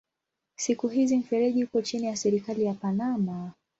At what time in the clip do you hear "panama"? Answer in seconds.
2.73-3.51